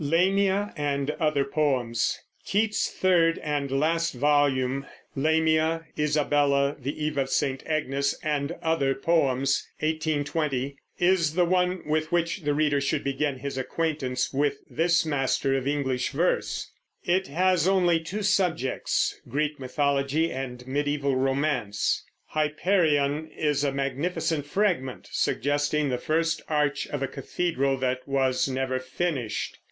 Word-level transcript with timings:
Keats's 2.43 2.89
third 2.89 3.37
and 3.37 3.69
last 3.71 4.13
volume, 4.15 4.87
Lamia, 5.15 5.85
Isabella, 5.95 6.75
The 6.79 7.05
Eve 7.05 7.19
of 7.19 7.29
St. 7.29 7.61
Agnes, 7.67 8.15
and 8.23 8.53
Other 8.63 8.95
Poems 8.95 9.67
(1820), 9.81 10.75
is 10.97 11.35
the 11.35 11.45
one 11.45 11.83
with 11.85 12.11
which 12.11 12.39
the 12.41 12.55
reader 12.55 12.81
should 12.81 13.03
begin 13.03 13.37
his 13.37 13.59
acquaintance 13.59 14.33
with 14.33 14.57
this 14.67 15.05
master 15.05 15.55
of 15.55 15.67
English 15.67 16.09
verse. 16.09 16.71
It 17.03 17.27
has 17.27 17.67
only 17.67 17.99
two 17.99 18.23
subjects, 18.23 19.21
Greek 19.29 19.59
mythology 19.59 20.31
and 20.31 20.63
mediæval 20.65 21.15
romance. 21.15 22.03
"Hyperion" 22.29 23.27
is 23.27 23.63
a 23.63 23.71
magnificent 23.71 24.47
fragment, 24.47 25.09
suggesting 25.11 25.89
the 25.89 25.99
first 25.99 26.41
arch 26.49 26.87
of 26.87 27.03
a 27.03 27.07
cathedral 27.07 27.77
that 27.77 28.07
was 28.07 28.49
never 28.49 28.79
finished. 28.79 29.59